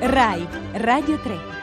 [0.00, 1.55] RAI Radio 3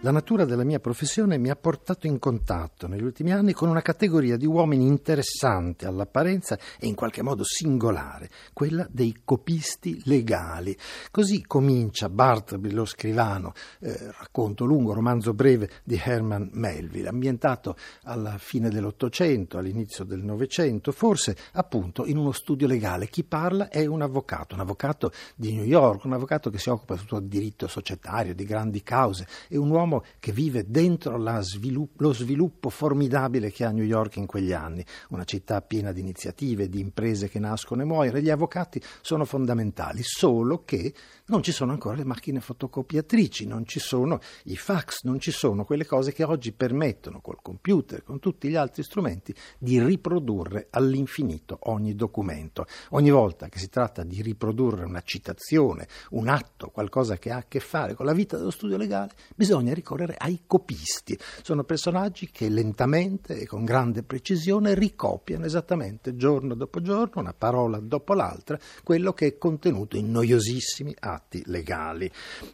[0.00, 3.80] La natura della mia professione mi ha portato in contatto negli ultimi anni con una
[3.80, 10.76] categoria di uomini interessante all'apparenza e in qualche modo singolare, quella dei copisti legali.
[11.10, 18.36] Così comincia Bartleby, lo scrivano, eh, racconto lungo, romanzo breve di Herman Melville, ambientato alla
[18.36, 23.08] fine dell'Ottocento, all'inizio del Novecento, forse appunto in uno studio legale.
[23.08, 26.96] Chi parla è un avvocato, un avvocato di New York, un avvocato che si occupa
[26.96, 29.84] soprattutto di diritto societario, di grandi cause, è un uomo
[30.18, 35.24] che vive dentro svilupp- lo sviluppo formidabile che ha New York in quegli anni, una
[35.24, 40.64] città piena di iniziative, di imprese che nascono e muoiono, gli avvocati sono fondamentali, solo
[40.64, 40.92] che
[41.26, 45.64] non ci sono ancora le macchine fotocopiatrici, non ci sono i fax, non ci sono
[45.64, 51.58] quelle cose che oggi permettono col computer, con tutti gli altri strumenti, di riprodurre all'infinito
[51.64, 52.66] ogni documento.
[52.90, 57.44] Ogni volta che si tratta di riprodurre una citazione, un atto, qualcosa che ha a
[57.46, 61.16] che fare con la vita dello studio legale, bisogna ricorrere ai copisti.
[61.42, 67.78] Sono personaggi che lentamente e con grande precisione ricopiano esattamente giorno dopo giorno, una parola
[67.78, 72.10] dopo l'altra, quello che è contenuto in noiosissimi atti legali.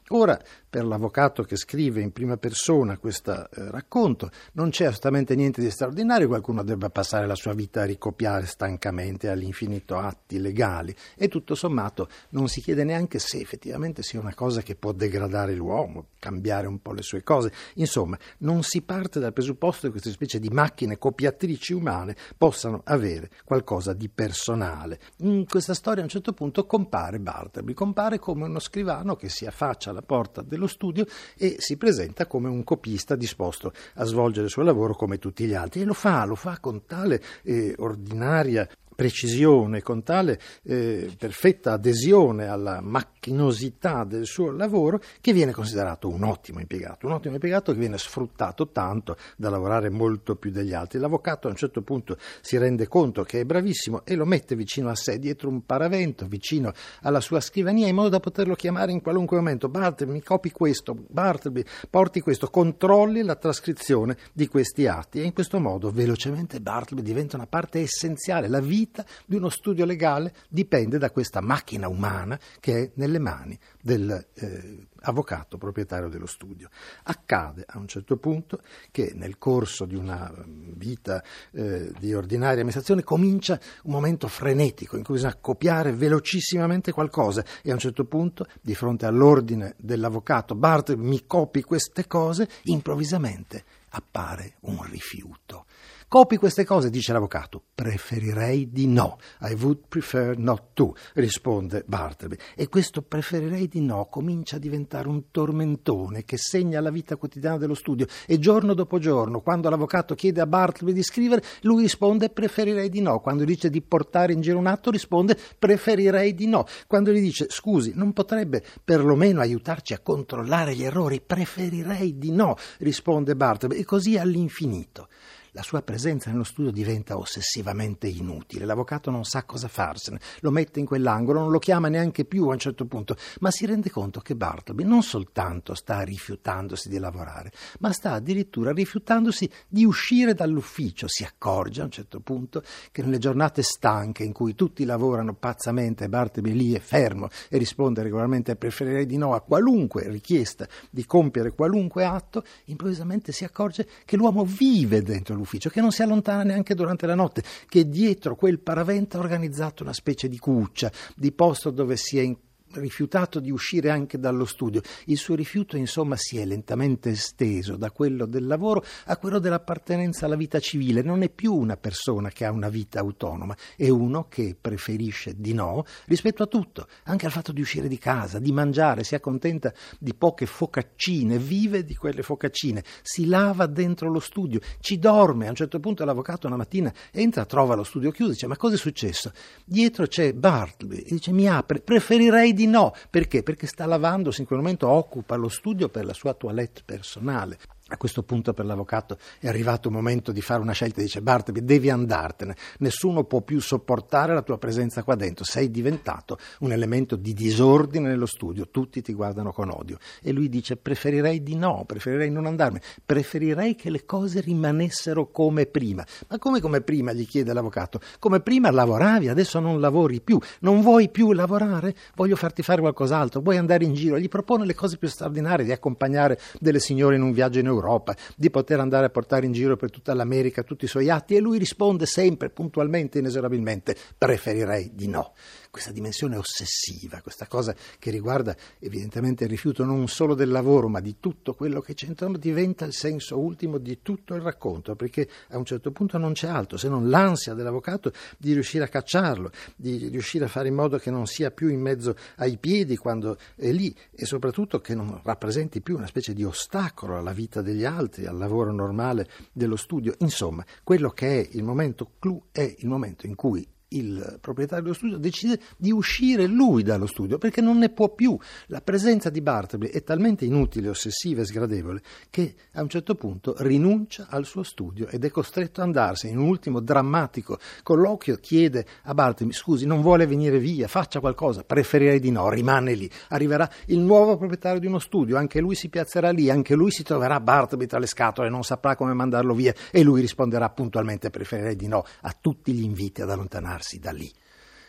[0.09, 0.39] Ora,
[0.73, 5.71] per l'avvocato che scrive in prima persona questo eh, racconto, non c'è assolutamente niente di
[5.71, 11.55] straordinario, qualcuno debba passare la sua vita a ricopiare stancamente all'infinito atti legali e tutto
[11.55, 16.67] sommato non si chiede neanche se effettivamente sia una cosa che può degradare l'uomo, cambiare
[16.67, 17.53] un po' le sue cose.
[17.75, 23.31] Insomma, non si parte dal presupposto che queste specie di macchine copiatrici umane possano avere
[23.45, 24.99] qualcosa di personale.
[25.19, 29.47] In questa storia a un certo punto compare Bartleby, compare come uno scrivano che si
[29.47, 31.05] affaccia alla porta dello studio
[31.37, 35.55] e si presenta come un copista disposto a svolgere il suo lavoro come tutti gli
[35.55, 38.69] altri e lo fa, lo fa con tale eh, ordinaria
[39.03, 46.23] precisione, con tale eh, perfetta adesione alla macchinosità del suo lavoro che viene considerato un
[46.23, 51.01] ottimo impiegato, un ottimo impiegato che viene sfruttato tanto da lavorare molto più degli altri.
[51.01, 54.89] L'avvocato a un certo punto si rende conto che è bravissimo e lo mette vicino
[54.89, 59.03] a sé, dietro un paravento, vicino alla sua scrivania, in modo da poterlo chiamare in
[59.03, 59.69] qualunque momento.
[59.69, 65.33] Bartleby, mi copi questo, Bartleby, porti questo, controlli la trascrizione di questi atti e in
[65.33, 70.35] questo modo velocemente Bartleby diventa una parte essenziale, la vita vita di uno studio legale
[70.49, 76.69] dipende da questa macchina umana che è nelle mani dell'avvocato eh, proprietario dello studio.
[77.05, 78.61] Accade a un certo punto
[78.91, 84.97] che nel corso di una mm, vita eh, di ordinaria amministrazione comincia un momento frenetico
[84.99, 90.55] in cui bisogna copiare velocissimamente qualcosa e a un certo punto, di fronte all'ordine dell'avvocato,
[90.55, 95.67] Bart mi copi queste cose, improvvisamente appare un rifiuto.
[96.13, 97.63] Copi queste cose, dice l'avvocato.
[97.75, 99.17] Preferirei di no.
[99.41, 102.37] I would prefer not to, risponde Bartleby.
[102.55, 107.57] E questo preferirei di no comincia a diventare un tormentone che segna la vita quotidiana
[107.57, 108.05] dello studio.
[108.27, 113.01] E giorno dopo giorno, quando l'avvocato chiede a Bartleby di scrivere, lui risponde preferirei di
[113.01, 113.21] no.
[113.21, 116.67] Quando dice di portare in giro un atto, risponde preferirei di no.
[116.87, 122.59] Quando gli dice scusi, non potrebbe perlomeno aiutarci a controllare gli errori, preferirei di no,
[122.81, 123.77] risponde Bartleby.
[123.77, 125.09] E così all'infinito
[125.53, 128.65] la sua presenza nello studio diventa ossessivamente inutile.
[128.65, 132.53] L'avvocato non sa cosa farsene, lo mette in quell'angolo, non lo chiama neanche più a
[132.53, 137.53] un certo punto, ma si rende conto che Bartleby non soltanto sta rifiutandosi di lavorare,
[137.81, 141.07] ma sta addirittura rifiutandosi di uscire dall'ufficio.
[141.07, 146.09] Si accorge a un certo punto che nelle giornate stanche in cui tutti lavorano pazzamente,
[146.09, 151.53] Bartleby lì è fermo e risponde regolarmente preferirei di no a qualunque richiesta di compiere
[151.53, 155.41] qualunque atto, improvvisamente si accorge che l'uomo vive dentro l'ufficio,
[155.71, 159.93] che non si allontana neanche durante la notte, che dietro quel paravento ha organizzato una
[159.93, 162.37] specie di cuccia, di posto dove si è in
[162.81, 164.81] rifiutato di uscire anche dallo studio.
[165.07, 170.27] Il suo rifiuto, insomma, si è lentamente esteso da quello del lavoro a quello dell'appartenenza
[170.27, 171.03] alla vita civile.
[171.03, 175.55] Non è più una persona che ha una vita autonoma, è uno che preferisce di
[175.55, 179.73] no rispetto a tutto, anche al fatto di uscire di casa, di mangiare, si accontenta
[179.99, 185.47] di poche focaccine, vive di quelle focaccine, si lava dentro lo studio, ci dorme.
[185.47, 188.75] A un certo punto l'avvocato una mattina entra, trova lo studio chiuso, dice: Ma cosa
[188.75, 189.33] è successo?
[189.65, 192.95] Dietro c'è Bartleby e dice: Mi apre, preferirei di di no.
[193.11, 193.43] Perché?
[193.43, 197.59] Perché sta lavandosi, in quel momento occupa lo studio per la sua toilette personale.
[197.93, 201.63] A questo punto per l'avvocato è arrivato il momento di fare una scelta, dice Bartleby
[201.63, 207.17] devi andartene, nessuno può più sopportare la tua presenza qua dentro, sei diventato un elemento
[207.17, 209.99] di disordine nello studio, tutti ti guardano con odio.
[210.23, 215.67] E lui dice preferirei di no, preferirei non andarmene, preferirei che le cose rimanessero come
[215.67, 216.03] prima.
[216.29, 220.81] Ma come come prima, gli chiede l'avvocato, come prima lavoravi, adesso non lavori più, non
[220.81, 221.95] vuoi più lavorare?
[222.15, 224.19] Voglio farti fare qualcos'altro, vuoi andare in giro?
[224.19, 227.81] Gli propone le cose più straordinarie, di accompagnare delle signore in un viaggio in Europa
[227.83, 231.35] Europa, di poter andare a portare in giro per tutta l'America tutti i suoi atti
[231.35, 235.35] e lui risponde sempre, puntualmente, inesorabilmente, preferirei di no.
[235.71, 241.01] Questa dimensione ossessiva, questa cosa che riguarda evidentemente il rifiuto non solo del lavoro, ma
[241.01, 245.27] di tutto quello che c'è intorno, diventa il senso ultimo di tutto il racconto, perché
[245.49, 249.51] a un certo punto non c'è altro se non l'ansia dell'avvocato di riuscire a cacciarlo,
[249.75, 253.39] di riuscire a fare in modo che non sia più in mezzo ai piedi quando
[253.57, 257.85] è lì e soprattutto che non rappresenti più una specie di ostacolo alla vita degli
[257.85, 260.15] altri, al lavoro normale dello studio.
[260.19, 263.67] Insomma, quello che è il momento clou è il momento in cui
[263.97, 268.37] il proprietario dello studio decide di uscire lui dallo studio perché non ne può più.
[268.67, 273.55] La presenza di Bartleby è talmente inutile, ossessiva e sgradevole che a un certo punto
[273.59, 276.33] rinuncia al suo studio ed è costretto ad andarsene.
[276.33, 281.63] In un ultimo drammatico colloquio chiede a Bartleby: Scusi, non vuole venire via, faccia qualcosa.
[281.63, 283.11] Preferirei di no, rimane lì.
[283.29, 287.03] Arriverà il nuovo proprietario di uno studio, anche lui si piazzerà lì, anche lui si
[287.03, 291.77] troverà Bartleby tra le scatole, non saprà come mandarlo via e lui risponderà puntualmente: Preferirei
[291.77, 294.33] di no a tutti gli inviti ad allontanarsi allontanarsi da lì.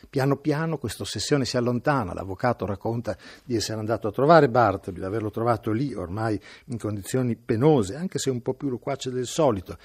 [0.09, 5.05] Piano piano questa ossessione si allontana, l'avvocato racconta di essere andato a trovare Bartleby, di
[5.05, 9.77] averlo trovato lì ormai in condizioni penose, anche se un po' più loquace del solito,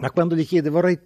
[0.00, 0.98] ma quando gli chiede vorrei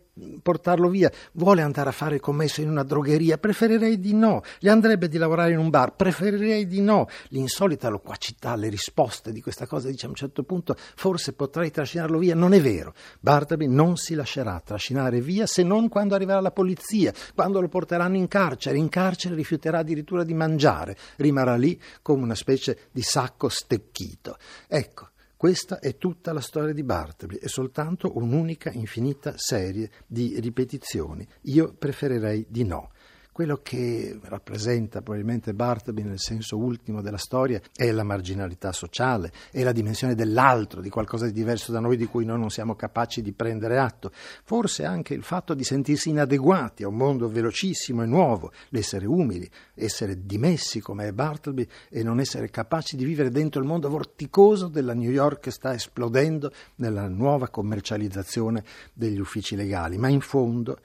[0.42, 5.08] portarlo via, vuole andare a fare commesso in una drogheria, preferirei di no, gli andrebbe
[5.08, 7.08] di lavorare in un bar, preferirei di no.
[7.28, 12.18] L'insolita loquacità, le risposte di questa cosa dice a un certo punto forse potrei trascinarlo
[12.18, 12.94] via, non è vero.
[13.20, 18.16] Bartleby non si lascerà trascinare via se non quando arriverà la polizia, quando lo porteranno
[18.16, 23.48] in carcere, in carcere rifiuterà addirittura di mangiare, rimarrà lì come una specie di sacco
[23.48, 24.36] stecchito.
[24.68, 25.08] Ecco,
[25.42, 31.26] questa è tutta la storia di Bartleby, è soltanto un'unica infinita serie di ripetizioni.
[31.46, 32.92] Io preferirei di no.
[33.32, 39.62] Quello che rappresenta probabilmente Bartleby nel senso ultimo della storia è la marginalità sociale, è
[39.62, 43.22] la dimensione dell'altro, di qualcosa di diverso da noi di cui noi non siamo capaci
[43.22, 44.10] di prendere atto,
[44.44, 49.50] forse anche il fatto di sentirsi inadeguati a un mondo velocissimo e nuovo, l'essere umili,
[49.72, 54.68] essere dimessi come è Bartleby e non essere capaci di vivere dentro il mondo vorticoso
[54.68, 58.62] della New York che sta esplodendo nella nuova commercializzazione
[58.92, 60.78] degli uffici legali, ma in fondo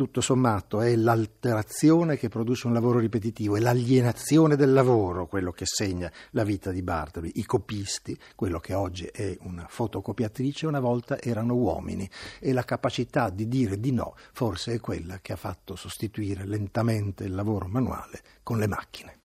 [0.00, 5.66] tutto sommato è l'alterazione che produce un lavoro ripetitivo, è l'alienazione del lavoro quello che
[5.66, 7.32] segna la vita di Bartleby.
[7.34, 12.08] I copisti, quello che oggi è una fotocopiatrice, una volta erano uomini
[12.38, 17.24] e la capacità di dire di no forse è quella che ha fatto sostituire lentamente
[17.24, 19.18] il lavoro manuale con le macchine.